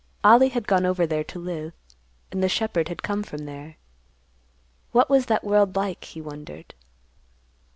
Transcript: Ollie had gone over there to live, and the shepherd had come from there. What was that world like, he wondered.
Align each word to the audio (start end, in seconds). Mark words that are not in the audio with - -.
Ollie 0.23 0.49
had 0.49 0.67
gone 0.67 0.83
over 0.83 1.05
there 1.05 1.23
to 1.25 1.37
live, 1.37 1.73
and 2.31 2.41
the 2.41 2.49
shepherd 2.49 2.87
had 2.87 3.03
come 3.03 3.21
from 3.21 3.45
there. 3.45 3.77
What 4.93 5.11
was 5.11 5.27
that 5.27 5.43
world 5.43 5.75
like, 5.75 6.03
he 6.05 6.19
wondered. 6.21 6.73